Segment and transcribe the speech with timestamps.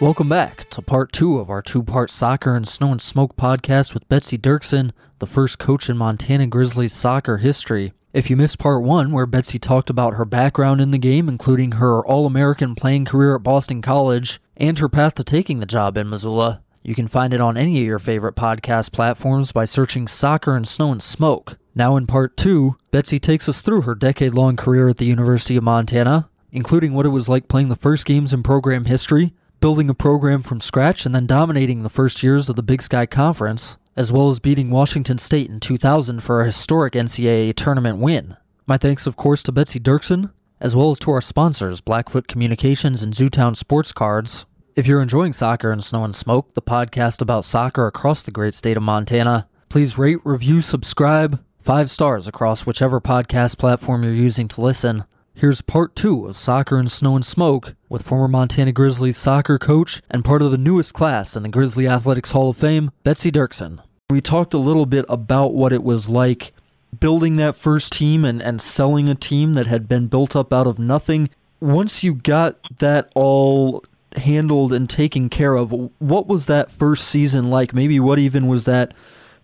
[0.00, 3.94] Welcome back to part two of our two part Soccer and Snow and Smoke podcast
[3.94, 7.92] with Betsy Duerksen, the first coach in Montana Grizzlies soccer history.
[8.12, 11.72] If you missed part one, where Betsy talked about her background in the game, including
[11.72, 15.98] her All American playing career at Boston College and her path to taking the job
[15.98, 20.06] in Missoula, you can find it on any of your favorite podcast platforms by searching
[20.06, 21.58] Soccer and Snow and Smoke.
[21.74, 25.56] Now, in part two, Betsy takes us through her decade long career at the University
[25.56, 29.90] of Montana, including what it was like playing the first games in program history, building
[29.90, 33.76] a program from scratch, and then dominating the first years of the Big Sky Conference,
[33.96, 38.36] as well as beating Washington State in 2000 for a historic NCAA tournament win.
[38.66, 43.02] My thanks, of course, to Betsy Duerksen, as well as to our sponsors, Blackfoot Communications
[43.02, 44.46] and Zootown Sports Cards.
[44.76, 48.54] If you're enjoying Soccer and Snow and Smoke, the podcast about soccer across the great
[48.54, 54.48] state of Montana, please rate, review, subscribe, five stars across whichever podcast platform you're using
[54.48, 55.04] to listen.
[55.38, 60.02] Here's part two of Soccer and Snow and Smoke with former Montana Grizzlies soccer coach
[60.10, 63.78] and part of the newest class in the Grizzly Athletics Hall of Fame, Betsy Duerksen.
[64.10, 66.52] We talked a little bit about what it was like
[66.98, 70.66] building that first team and, and selling a team that had been built up out
[70.66, 71.30] of nothing.
[71.60, 73.84] Once you got that all
[74.16, 75.70] handled and taken care of,
[76.00, 77.72] what was that first season like?
[77.72, 78.92] Maybe what even was that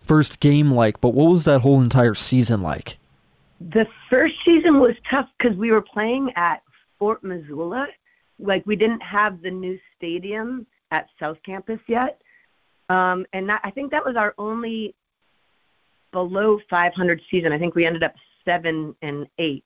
[0.01, 2.97] first game like, but what was that whole entire season like?
[3.69, 6.61] The first season was tough because we were playing at
[6.99, 7.87] Fort Missoula.
[8.39, 12.21] Like we didn't have the new stadium at South Campus yet,
[12.89, 14.93] um, and that, I think that was our only
[16.11, 17.51] below 500 season.
[17.51, 19.65] I think we ended up seven and eight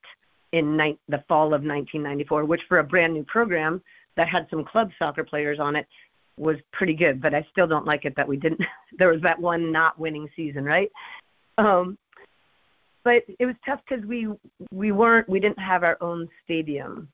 [0.52, 3.82] in ni- the fall of 1994, which for a brand new program
[4.16, 5.88] that had some club soccer players on it
[6.38, 7.22] was pretty good.
[7.22, 8.62] But I still don't like it that we didn't.
[8.98, 10.90] there was that one not winning season, right?
[11.58, 11.98] Um,
[13.04, 14.28] but it was tough because we
[14.72, 17.08] we weren't we didn't have our own stadium.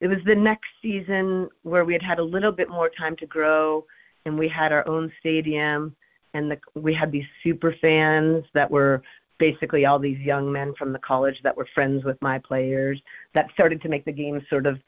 [0.00, 3.26] It was the next season where we had had a little bit more time to
[3.26, 3.84] grow,
[4.24, 5.96] and we had our own stadium,
[6.34, 9.02] and the, we had these super fans that were
[9.38, 13.00] basically all these young men from the college that were friends with my players
[13.34, 14.78] that started to make the game sort of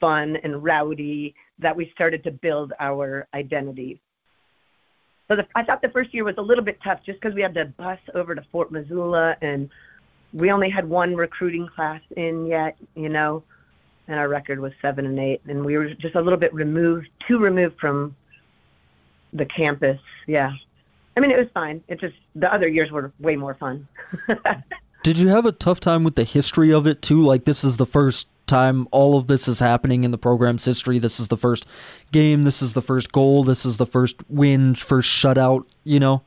[0.00, 4.00] fun and rowdy that we started to build our identity
[5.30, 7.40] so the, I thought the first year was a little bit tough just because we
[7.40, 9.70] had to bus over to Fort Missoula and
[10.32, 13.42] we only had one recruiting class in yet, you know,
[14.08, 17.08] and our record was seven and eight, and we were just a little bit removed,
[17.26, 18.14] too removed from
[19.32, 20.00] the campus.
[20.26, 20.52] Yeah,
[21.16, 21.82] I mean it was fine.
[21.88, 23.86] It just the other years were way more fun.
[25.02, 27.22] Did you have a tough time with the history of it too?
[27.22, 30.98] Like this is the first time all of this is happening in the program's history.
[30.98, 31.64] This is the first
[32.12, 32.44] game.
[32.44, 33.44] This is the first goal.
[33.44, 35.64] This is the first win, first shutout.
[35.84, 36.22] You know.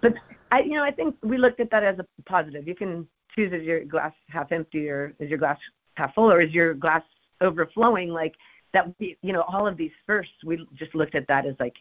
[0.00, 0.14] But
[0.52, 2.66] I, you know, I think we looked at that as a positive.
[2.66, 5.58] You can choose is your glass half empty or is your glass
[5.94, 7.02] half full or is your glass
[7.40, 8.10] overflowing?
[8.10, 8.34] Like
[8.72, 11.74] that you know all of these firsts we just looked at that as like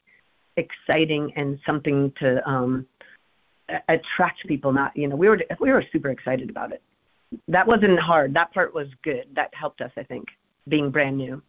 [0.57, 2.85] exciting and something to um
[3.87, 6.81] attract people not you know we were we were super excited about it.
[7.47, 8.33] That wasn't hard.
[8.33, 9.25] That part was good.
[9.35, 10.27] That helped us i think
[10.67, 11.41] being brand new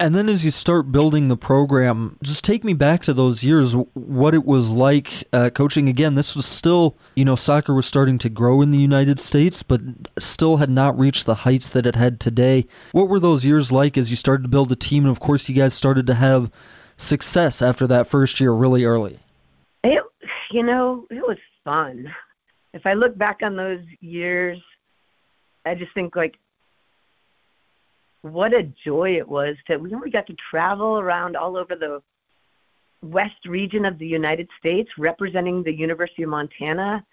[0.00, 3.72] and then as you start building the program, just take me back to those years,
[3.94, 5.88] what it was like uh, coaching.
[5.88, 9.64] Again, this was still, you know, soccer was starting to grow in the United States,
[9.64, 9.80] but
[10.18, 12.66] still had not reached the heights that it had today.
[12.92, 15.02] What were those years like as you started to build a team?
[15.02, 16.50] And of course, you guys started to have
[16.96, 19.18] success after that first year really early.
[19.82, 20.02] It,
[20.52, 22.12] you know, it was fun.
[22.72, 24.60] If I look back on those years,
[25.66, 26.36] I just think like
[28.22, 32.02] what a joy it was to we we got to travel around all over the
[33.02, 37.04] west region of the United States representing the University of Montana.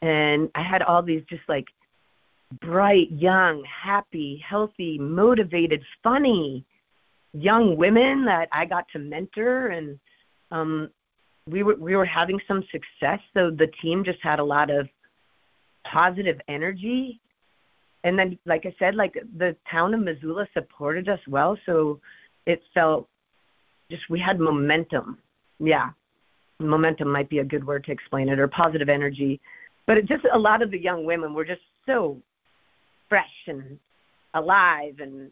[0.00, 1.66] And I had all these just like
[2.60, 6.64] bright, young, happy, healthy, motivated, funny
[7.32, 9.68] young women that I got to mentor.
[9.68, 9.98] And
[10.50, 10.90] um
[11.46, 14.88] we were we were having some success so the team just had a lot of
[15.84, 17.20] positive energy
[18.04, 22.00] and then like I said, like the town of Missoula supported us well, so
[22.46, 23.08] it felt
[23.90, 25.18] just we had momentum.
[25.58, 25.90] Yeah,
[26.58, 29.40] momentum might be a good word to explain it, or positive energy.
[29.86, 32.20] But it just a lot of the young women were just so
[33.08, 33.78] fresh and
[34.34, 35.30] alive and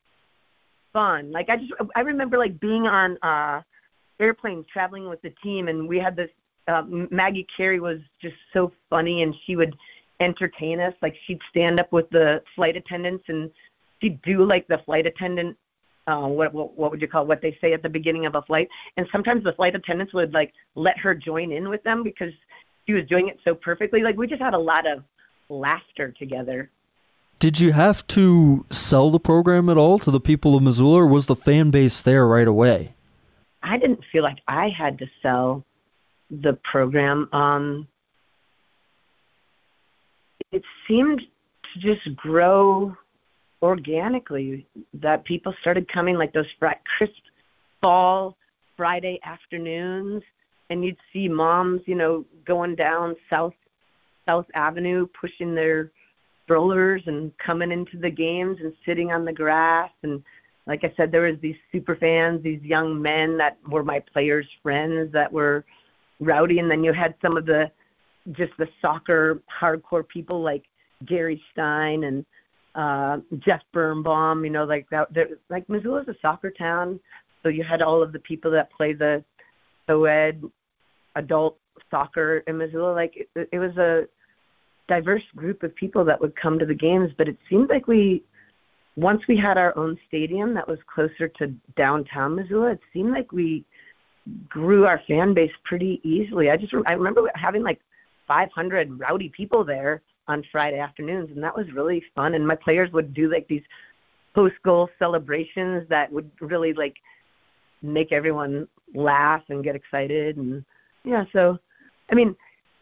[0.93, 1.33] fun.
[1.33, 3.63] Like I just I remember like being on uh
[4.21, 6.31] airplanes traveling with the team, and we had this.
[6.69, 9.75] Uh, Maggie Carey was just so funny, and she would
[10.21, 10.95] entertain us.
[11.03, 13.51] Like she'd stand up with the flight attendants and
[14.01, 15.57] she'd do like the flight attendant
[16.07, 18.43] uh, what, what what would you call what they say at the beginning of a
[18.43, 18.69] flight.
[18.97, 22.33] And sometimes the flight attendants would like let her join in with them because
[22.87, 24.03] she was doing it so perfectly.
[24.03, 25.05] Like we just had a lot of
[25.49, 26.71] laughter together.
[27.39, 31.07] Did you have to sell the program at all to the people of missoula or
[31.07, 32.95] was the fan base there right away?
[33.63, 35.65] I didn't feel like I had to sell
[36.31, 37.29] the program.
[37.33, 37.89] Um,
[40.53, 42.97] it seemed to just grow
[43.63, 46.47] organically that people started coming like those
[46.97, 47.13] crisp
[47.81, 48.37] fall
[48.77, 50.23] Friday afternoons
[50.71, 53.53] and you'd see moms, you know, going down South
[54.27, 55.91] South Avenue pushing their
[56.45, 59.91] strollers and coming into the games and sitting on the grass.
[60.03, 60.23] And
[60.67, 64.47] like I said, there was these super fans, these young men that were my players'
[64.63, 65.65] friends that were
[66.21, 67.71] rowdy, and then you had some of the
[68.33, 70.65] just the soccer hardcore people like
[71.07, 72.25] Gary Stein and
[72.75, 75.09] uh Jeff Birnbaum, you know, like that.
[75.49, 77.01] Like Missoula's a soccer town,
[77.43, 79.25] so you had all of the people that play the
[79.89, 80.43] co-ed
[81.17, 81.59] adult
[81.91, 82.93] soccer in Missoula.
[82.93, 84.07] Like it, it was a
[84.89, 88.23] diverse group of people that would come to the games, but it seemed like we
[88.97, 93.33] once we had our own stadium that was closer to downtown Missoula, it seemed like
[93.33, 93.65] we
[94.49, 96.51] grew our fan base pretty easily.
[96.51, 97.81] I just I remember having like
[98.31, 102.35] 500 rowdy people there on Friday afternoons, and that was really fun.
[102.35, 103.65] And my players would do like these
[104.37, 106.95] post goal celebrations that would really like
[107.83, 110.37] make everyone laugh and get excited.
[110.37, 110.65] And
[111.03, 111.59] yeah, so
[112.09, 112.37] I mean,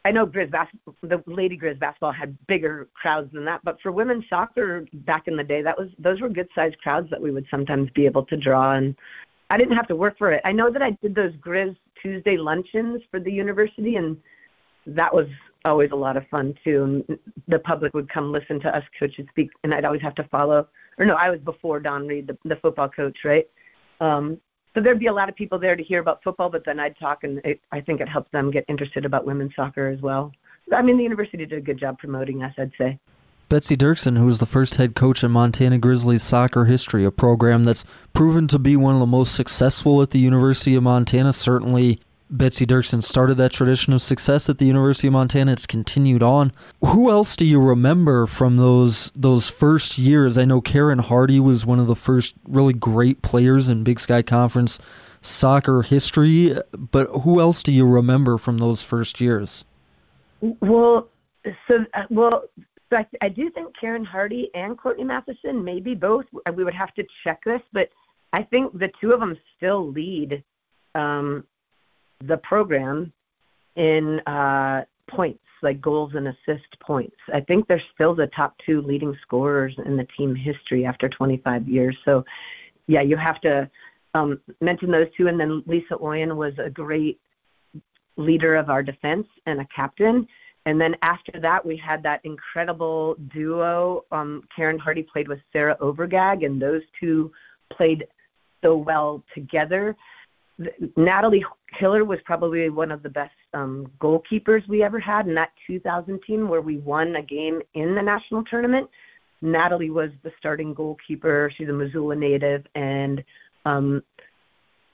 [0.05, 3.91] I know Grizz basketball, the Lady Grizz basketball had bigger crowds than that, but for
[3.91, 7.31] women's soccer back in the day, that was those were good sized crowds that we
[7.31, 8.95] would sometimes be able to draw, and
[9.49, 10.43] I didn't have to work for it.
[10.45, 14.19] I know that I did those Grizz Tuesday luncheons for the university, and
[14.95, 15.27] that was
[15.65, 17.05] always a lot of fun too.
[17.47, 20.69] The public would come listen to us coaches speak, and I'd always have to follow.
[20.99, 23.47] Or no, I was before Don Read, the, the football coach, right?
[24.01, 24.39] Um,
[24.75, 26.99] so there'd be a lot of people there to hear about football, but then I'd
[26.99, 30.33] talk, and it, I think it helped them get interested about women's soccer as well.
[30.73, 32.99] I mean, the university did a good job promoting us, I'd say.
[33.49, 37.65] Betsy Duerksen, who was the first head coach in Montana Grizzlies soccer history, a program
[37.65, 41.99] that's proven to be one of the most successful at the University of Montana, certainly
[42.31, 45.53] Betsy Duerksen started that tradition of success at the University of Montana.
[45.53, 46.53] It's continued on.
[46.85, 50.37] Who else do you remember from those those first years?
[50.37, 54.23] I know Karen Hardy was one of the first really great players in Big Sky
[54.23, 54.79] Conference
[55.21, 59.65] soccer history, but who else do you remember from those first years?
[60.41, 61.09] Well,
[61.67, 62.45] so uh, well,
[62.91, 66.27] so I, I do think Karen Hardy and Courtney Matheson, maybe both.
[66.55, 67.89] We would have to check this, but
[68.33, 70.43] I think the two of them still lead
[70.95, 71.45] um,
[72.25, 73.13] the program
[73.77, 77.17] in uh, points, like goals and assist points.
[77.33, 81.69] I think they're still the top two leading scorers in the team history after 25
[81.69, 81.97] years.
[82.05, 82.25] So,
[82.87, 83.71] yeah, you have to
[84.15, 85.29] um, mention those two.
[85.29, 87.21] And then Lisa Oyen was a great
[88.17, 90.27] leader of our defense and a captain.
[90.67, 94.05] And then after that, we had that incredible duo.
[94.13, 97.33] Um, Karen Hardy played with Sarah Overgag, and those two
[97.73, 98.07] played
[98.63, 99.97] so well together.
[100.97, 101.45] Natalie
[101.79, 106.21] Hiller was probably one of the best um, goalkeepers we ever had in that 2000
[106.27, 108.89] team where we won a game in the national tournament.
[109.41, 111.53] Natalie was the starting goalkeeper.
[111.57, 113.23] She's a Missoula native, and
[113.67, 114.03] um,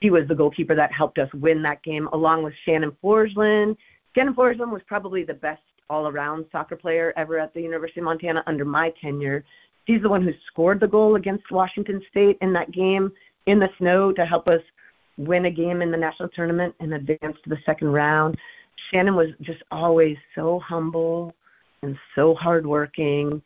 [0.03, 3.75] she was the goalkeeper that helped us win that game, along with Shannon Forsland.
[4.15, 8.43] Shannon Forsland was probably the best all-around soccer player ever at the University of Montana
[8.45, 9.43] under my tenure.
[9.87, 13.11] She's the one who scored the goal against Washington State in that game
[13.45, 14.61] in the snow to help us
[15.17, 18.37] win a game in the national tournament and advance to the second round.
[18.91, 21.33] Shannon was just always so humble
[21.81, 23.41] and so hardworking,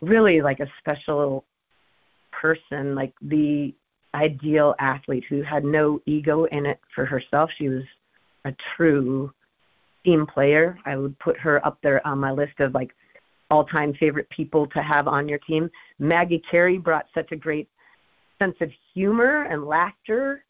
[0.00, 1.44] really like a special
[2.32, 3.74] person, like the
[4.14, 7.50] ideal athlete who had no ego in it for herself.
[7.58, 7.84] She was
[8.44, 9.32] a true
[10.04, 10.78] team player.
[10.84, 12.92] I would put her up there on my list of like
[13.50, 15.70] all-time favorite people to have on your team.
[15.98, 17.68] Maggie Carey brought such a great
[18.38, 20.44] sense of humor and laughter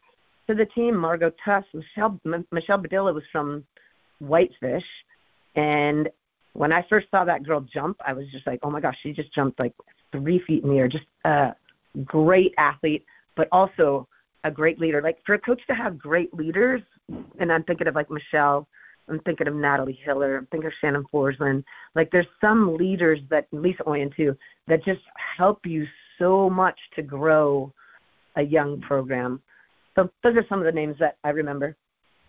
[0.49, 0.97] to the team.
[0.97, 3.65] Margot Tuss, Michelle M- Michelle Badilla was from
[4.19, 4.85] Whitefish,
[5.57, 6.09] and
[6.55, 9.13] when I first saw that girl jump, I was just like, oh my gosh, she
[9.13, 9.75] just jumped like
[10.13, 10.89] three feet in the air.
[10.89, 11.55] Just a
[12.05, 13.05] great athlete,
[13.37, 14.09] but also
[14.45, 15.03] a great leader.
[15.03, 16.83] Like for a coach to have great leaders,
[17.39, 18.69] and I'm thinking of like Michelle.
[19.09, 20.39] I'm thinking of Natalie Hiller.
[20.39, 21.63] I'm thinking of Shannon Forsland.
[21.95, 24.37] Like there's some leaders that Lisa Oyen too
[24.67, 25.03] that just
[25.37, 25.87] help you
[26.19, 27.73] so much to grow
[28.37, 29.43] a young program.
[29.95, 31.77] So those are some of the names that I remember.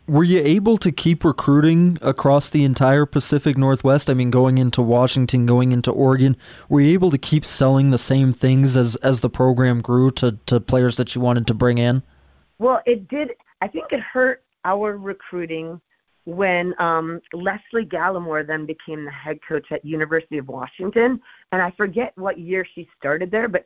[0.07, 4.07] Were you able to keep recruiting across the entire Pacific Northwest?
[4.07, 6.37] I mean, going into Washington, going into Oregon,
[6.69, 10.37] were you able to keep selling the same things as as the program grew to
[10.45, 12.03] to players that you wanted to bring in?
[12.59, 13.31] Well, it did.
[13.61, 15.81] I think it hurt our recruiting
[16.25, 21.19] when um, Lesle Gallimore then became the head coach at University of Washington,
[21.51, 23.65] and I forget what year she started there, but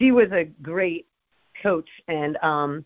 [0.00, 1.06] she was a great
[1.62, 2.84] coach and um,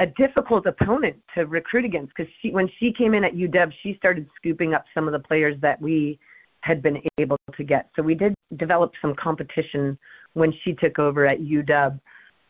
[0.00, 3.94] a difficult opponent to recruit against because she when she came in at UW, she
[3.96, 6.18] started scooping up some of the players that we
[6.60, 7.88] had been able to get.
[7.96, 9.98] So we did develop some competition
[10.34, 11.98] when she took over at UW.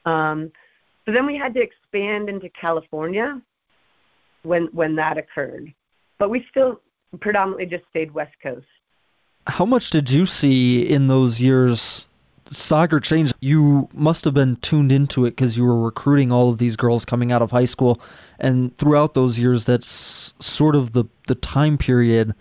[0.04, 0.50] Um,
[1.06, 3.40] so then we had to expand into California
[4.42, 5.72] when when that occurred,
[6.18, 6.80] but we still
[7.20, 8.66] predominantly just stayed West Coast.
[9.46, 12.07] How much did you see in those years
[12.50, 13.34] soccer changed?
[13.40, 17.04] You must have been tuned into it because you were recruiting all of these girls
[17.04, 18.00] coming out of high school,
[18.38, 22.34] and throughout those years, that's sort of the the time period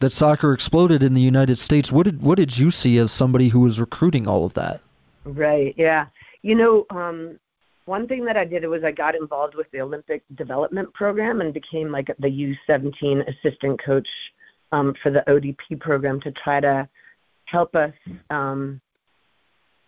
[0.00, 1.90] that soccer exploded in the United States.
[1.90, 4.80] What did what did you see as somebody who was recruiting all of that?
[5.24, 5.74] Right.
[5.76, 6.06] Yeah.
[6.42, 7.38] You know, um,
[7.86, 11.54] one thing that I did was I got involved with the Olympic development program and
[11.54, 14.08] became like the U17 assistant coach
[14.72, 16.88] um, for the ODP program to try to
[17.46, 17.94] help us
[18.30, 18.80] um,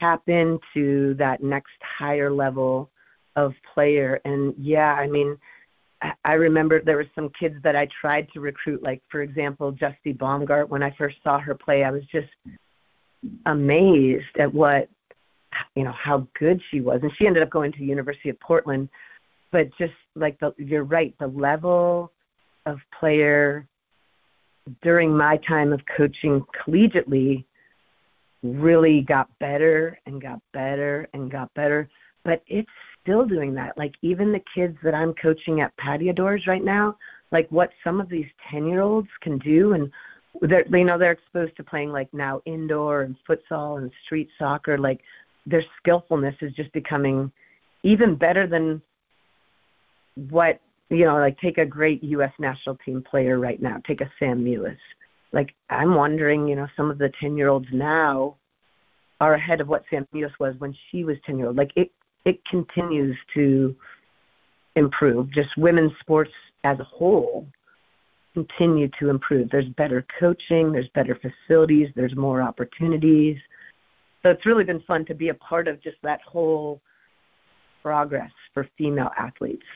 [0.00, 2.90] tap into that next higher level
[3.37, 4.21] of player.
[4.25, 5.38] And yeah, I mean,
[6.25, 10.14] I remember there were some kids that I tried to recruit, like for example, Justi
[10.14, 10.69] Baumgardt.
[10.69, 12.28] When I first saw her play, I was just
[13.47, 14.88] amazed at what
[15.75, 18.38] you know how good she was, and she ended up going to the University of
[18.38, 18.88] Portland.
[19.50, 22.12] But just like the, you're right, the level
[22.67, 23.67] of player
[24.83, 27.45] during my time of coaching collegiately
[28.57, 31.88] really got better and got better and got better.
[32.25, 32.71] But it's
[33.02, 33.76] still doing that.
[33.78, 36.97] Like even the kids that I'm coaching at Patio Doors right now,
[37.33, 39.90] like what some of these 10 year olds can do and
[40.43, 44.78] they're, you know, they're exposed to playing like now indoor and futsal and street soccer.
[44.78, 45.00] Like
[45.47, 47.33] their skillfulness is just becoming
[47.83, 48.83] even better than
[50.31, 52.33] what, you know, like take a great U.S.
[52.38, 54.76] national team player right now, take a Sam Mewis.
[55.32, 58.37] Like I'm wondering, you know, some of the 10 year olds now
[59.20, 61.56] are ahead of what Sam was when she was 10 year old.
[61.56, 61.90] Like it,
[62.25, 63.76] it continues to
[64.76, 65.30] improve.
[65.32, 66.32] Just women's sports
[66.64, 67.47] as a whole
[68.35, 69.50] continue to improve.
[69.50, 73.38] There's better coaching, there's better facilities, there's more opportunities.
[74.23, 76.80] So it's really been fun to be a part of just that whole
[77.82, 79.66] progress for female athletes.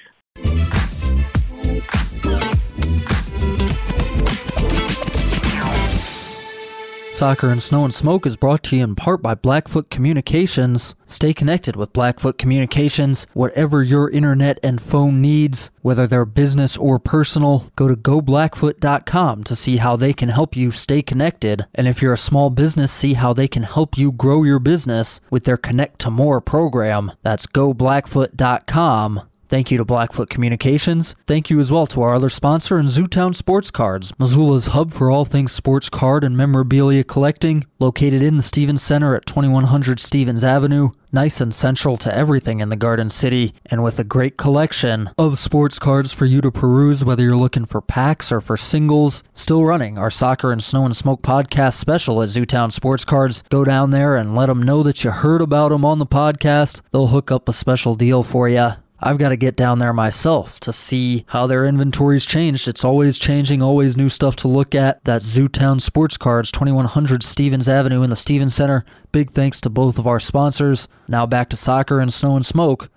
[7.13, 10.97] Soccer and Snow and Smoke is brought to you in part by Blackfoot Communications.
[11.07, 13.27] Stay connected with Blackfoot Communications.
[13.35, 19.55] Whatever your internet and phone needs, whether they're business or personal, go to goblackfoot.com to
[19.55, 21.67] see how they can help you stay connected.
[21.75, 25.21] And if you're a small business, see how they can help you grow your business
[25.31, 27.13] with their Connect to More program.
[27.23, 29.32] That's goblackfoot.com.
[29.53, 31.15] Thank you to Blackfoot Communications.
[31.27, 35.11] Thank you as well to our other sponsor in Zootown Sports Cards, Missoula's hub for
[35.11, 40.43] all things sports card and memorabilia collecting, located in the Stevens Center at 2100 Stevens
[40.43, 40.89] Avenue.
[41.13, 45.37] Nice and central to everything in the Garden City, and with a great collection of
[45.39, 49.23] sports cards for you to peruse, whether you're looking for packs or for singles.
[49.35, 53.43] Still running our Soccer and Snow and Smoke podcast special at Zootown Sports Cards.
[53.51, 56.81] Go down there and let them know that you heard about them on the podcast.
[56.91, 58.71] They'll hook up a special deal for you.
[59.05, 62.69] I've got to get down there myself to see how their inventory's changed.
[62.69, 65.03] It's always changing, always new stuff to look at.
[65.05, 68.85] That Zootown Sports Cards, 2100 Stevens Avenue in the Stevens Center.
[69.11, 70.87] Big thanks to both of our sponsors.
[71.09, 72.91] Now back to soccer and snow and smoke.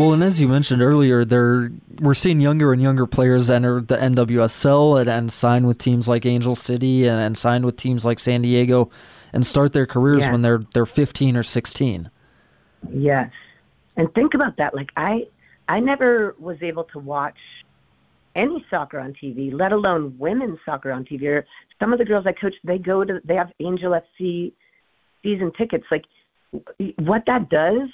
[0.00, 3.98] Well, and as you mentioned earlier, there we're seeing younger and younger players enter the
[3.98, 8.18] NWSL and, and sign with teams like Angel City and, and sign with teams like
[8.18, 8.88] San Diego,
[9.34, 10.32] and start their careers yeah.
[10.32, 12.10] when they're they're 15 or 16.
[12.90, 13.30] Yes,
[13.98, 14.74] and think about that.
[14.74, 15.26] Like I,
[15.68, 17.36] I never was able to watch
[18.34, 21.26] any soccer on TV, let alone women's soccer on TV.
[21.26, 21.46] Or
[21.78, 24.54] some of the girls I coach, they go to they have Angel FC
[25.22, 25.84] season tickets.
[25.90, 26.06] Like
[26.96, 27.90] what that does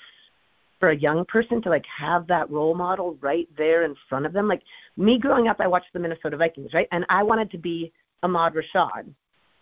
[0.79, 4.33] for a young person to like have that role model right there in front of
[4.33, 4.49] them.
[4.49, 4.63] Like
[4.97, 6.89] me growing up, I watched the Minnesota Vikings, right?
[6.93, 7.93] And I wanted to be
[8.23, 9.09] Ahmad Rashad,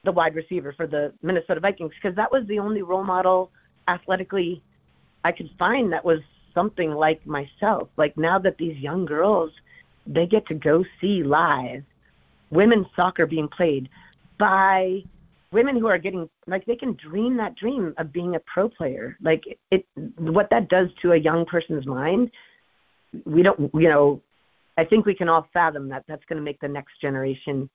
[0.04, 3.50] the wide receiver for the Minnesota Vikings, because that was the only role model
[3.88, 4.62] athletically
[5.24, 6.20] I could find that was
[6.52, 7.88] something like myself.
[7.96, 9.50] Like now that these young girls,
[10.06, 11.82] they get to go see live
[12.50, 13.88] women's soccer being played
[14.38, 15.02] by
[15.54, 19.16] women who are getting like they can dream that dream of being a pro player
[19.22, 19.86] like it
[20.18, 22.30] what that does to a young person's mind
[23.24, 24.20] we don't you know
[24.76, 27.70] i think we can all fathom that that's going to make the next generation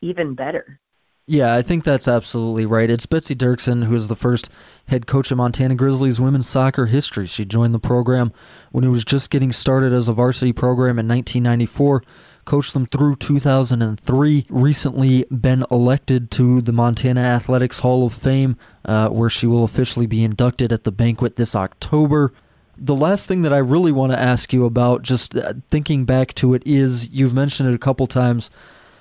[0.00, 0.80] even better
[1.26, 2.90] yeah, I think that's absolutely right.
[2.90, 4.50] It's Betsy Duerksen, who is the first
[4.86, 7.28] head coach of Montana Grizzlies women's soccer history.
[7.28, 8.32] She joined the program
[8.72, 12.02] when it was just getting started as a varsity program in 1994
[12.50, 19.08] coached them through 2003, recently been elected to the Montana Athletics Hall of Fame, uh,
[19.08, 22.32] where she will officially be inducted at the banquet this October.
[22.76, 26.34] The last thing that I really want to ask you about, just uh, thinking back
[26.34, 28.50] to it, is you've mentioned it a couple times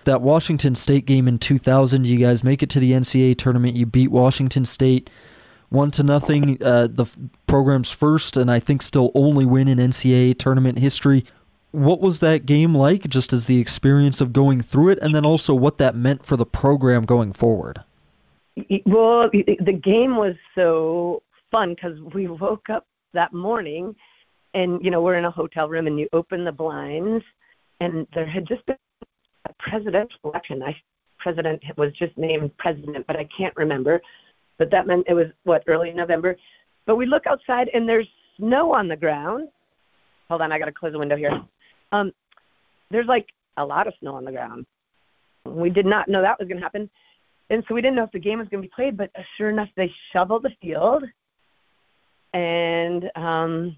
[0.04, 2.06] that Washington State game in 2000.
[2.06, 3.76] You guys make it to the NCAA tournament.
[3.76, 5.10] You beat Washington State
[5.70, 6.62] one to nothing.
[6.62, 7.06] Uh, the
[7.48, 11.26] program's first, and I think still only win in NCAA tournament history.
[11.72, 15.26] What was that game like, just as the experience of going through it, and then
[15.26, 17.84] also what that meant for the program going forward?
[18.86, 21.22] Well, the game was so
[21.52, 23.96] fun because we woke up that morning,
[24.54, 27.24] and you know we're in a hotel room, and you open the blinds,
[27.80, 28.76] and there had just been
[29.48, 30.64] a presidential election.
[30.64, 30.76] I
[31.20, 34.02] president was just named president, but I can't remember.
[34.58, 36.36] But that meant it was what early November.
[36.86, 38.08] But we look outside and there's
[38.38, 39.50] snow on the ground.
[40.30, 41.42] Hold on, I got to close the window here.
[41.92, 42.12] Um,
[42.92, 43.28] there's like
[43.58, 44.66] a lot of snow on the ground.
[45.46, 46.90] We did not know that was going to happen,
[47.50, 48.98] and so we didn't know if the game was going to be played.
[48.98, 51.04] But sure enough, they shoveled the field,
[52.34, 53.78] and um,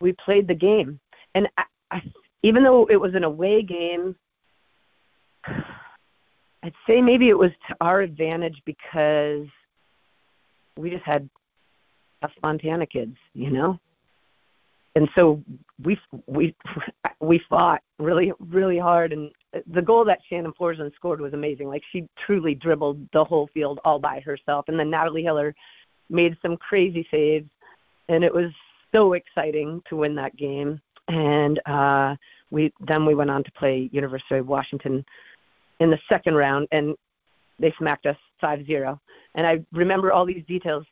[0.00, 0.98] we played the game.
[1.34, 2.02] And I, I,
[2.42, 4.16] even though it was an away game,
[5.46, 9.46] I'd say maybe it was to our advantage because
[10.76, 11.28] we just had
[12.20, 13.78] tough Montana kids, you know.
[14.98, 15.40] And so
[15.84, 16.56] we we
[17.20, 19.30] we fought really really hard, and
[19.72, 21.68] the goal that Shannon Forsland scored was amazing.
[21.68, 25.54] Like she truly dribbled the whole field all by herself, and then Natalie Hiller
[26.10, 27.48] made some crazy saves,
[28.08, 28.50] and it was
[28.92, 30.80] so exciting to win that game.
[31.06, 32.16] And uh,
[32.50, 35.04] we then we went on to play University of Washington
[35.78, 36.96] in the second round, and
[37.60, 39.00] they smacked us five zero.
[39.36, 40.84] And I remember all these details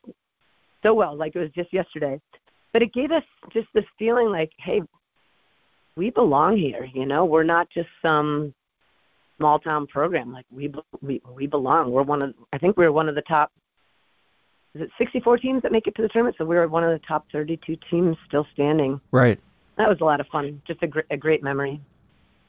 [0.85, 2.21] so well, like it was just yesterday.
[2.77, 3.23] But it gave us
[3.55, 4.83] just this feeling like, hey,
[5.97, 6.87] we belong here.
[6.93, 8.53] You know, we're not just some
[9.39, 10.31] small town program.
[10.31, 11.91] Like we we we belong.
[11.91, 12.35] We're one of.
[12.53, 13.51] I think we're one of the top.
[14.75, 16.37] Is it 64 teams that make it to the tournament?
[16.37, 19.01] So we we're one of the top 32 teams still standing.
[19.11, 19.41] Right.
[19.79, 20.61] That was a lot of fun.
[20.67, 21.81] Just a, gr- a great memory.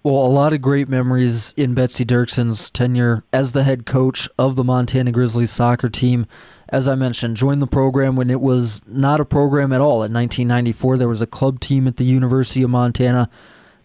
[0.04, 4.58] Well, a lot of great memories in Betsy Duerksen's tenure as the head coach of
[4.58, 6.28] the Montana Grizzlies soccer team.
[6.70, 10.04] As I mentioned, joined the program when it was not a program at all.
[10.04, 13.30] In 1994, there was a club team at the University of Montana.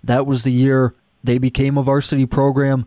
[0.03, 2.87] That was the year they became a varsity program.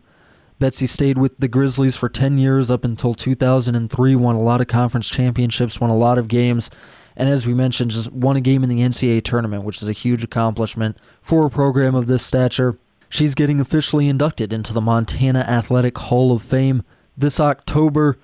[0.58, 4.66] Betsy stayed with the Grizzlies for 10 years up until 2003, won a lot of
[4.66, 6.70] conference championships, won a lot of games,
[7.14, 9.92] and as we mentioned, just won a game in the NCAA tournament, which is a
[9.92, 12.78] huge accomplishment for a program of this stature.
[13.08, 16.82] She's getting officially inducted into the Montana Athletic Hall of Fame
[17.16, 18.18] this October.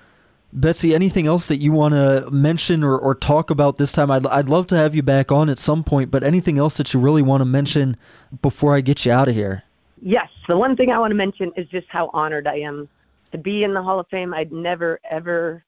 [0.52, 4.10] Betsy, anything else that you want to mention or, or talk about this time?
[4.10, 6.92] I'd, I'd love to have you back on at some point, but anything else that
[6.92, 7.96] you really want to mention
[8.42, 9.62] before I get you out of here?
[10.00, 10.28] Yes.
[10.48, 12.88] The one thing I want to mention is just how honored I am
[13.30, 14.34] to be in the Hall of Fame.
[14.34, 15.64] I'd never, ever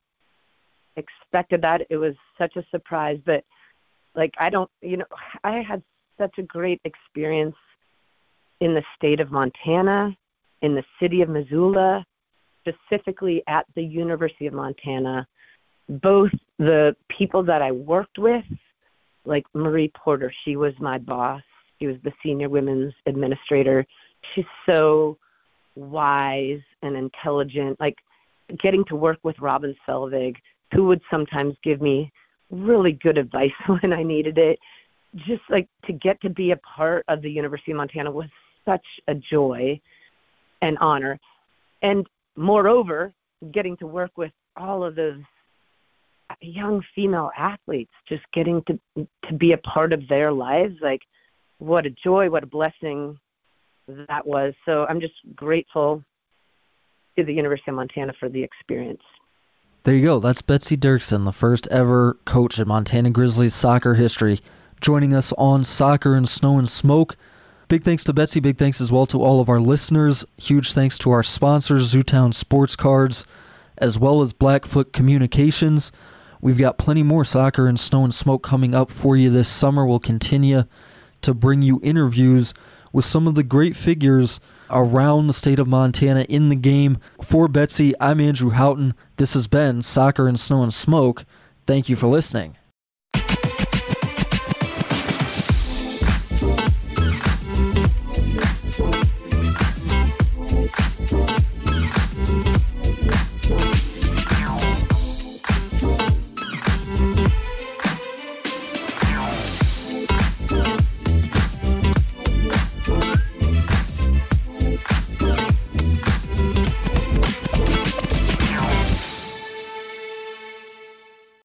[0.97, 1.87] expected that.
[1.89, 3.43] It was such a surprise, but
[4.15, 5.07] like, I don't, you know,
[5.45, 5.83] I had
[6.19, 7.57] such a great experience
[8.61, 10.17] in the state of Montana,
[10.61, 12.05] in the city of Missoula,
[12.67, 15.27] specifically at the University of Montana.
[15.89, 18.45] Both the people that I worked with,
[19.25, 21.43] like Marie Porter, she was my boss.
[21.79, 23.87] She was the senior women's administrator.
[24.35, 25.19] She's so
[25.75, 27.79] wise and intelligent.
[27.81, 27.99] Like
[28.59, 30.37] getting to work with Robin Selvig,
[30.73, 32.13] who would sometimes give me
[32.51, 34.59] really good advice when I needed it.
[35.17, 38.29] Just like to get to be a part of the University of Montana was
[38.65, 39.81] such a joy
[40.61, 41.21] and honor.
[41.83, 43.13] And moreover,
[43.53, 45.21] getting to work with all of those
[46.41, 51.03] young female athletes, just getting to to be a part of their lives, like
[51.59, 53.19] what a joy, what a blessing
[53.87, 54.55] that was.
[54.65, 56.03] So I'm just grateful
[57.17, 59.03] to the University of Montana for the experience.
[59.85, 60.19] There you go.
[60.19, 64.41] That's Betsy Duerksen, the first ever coach in Montana Grizzlies soccer history,
[64.81, 67.17] joining us on Soccer and Snow and Smoke.
[67.69, 68.41] Big thanks to Betsy.
[68.41, 70.25] Big thanks as well to all of our listeners.
[70.37, 73.27] Huge thanks to our sponsors, Zootown Sports Cards,
[73.79, 75.91] as well as Blackfoot Communications.
[76.41, 79.87] We've got plenty more soccer and snow and smoke coming up for you this summer.
[79.87, 80.65] We'll continue
[81.23, 82.53] to bring you interviews
[82.93, 86.99] with some of the great figures around the state of Montana in the game.
[87.23, 88.95] For Betsy, I'm Andrew Houghton.
[89.17, 91.25] This has been Soccer and Snow and Smoke.
[91.67, 92.57] Thank you for listening.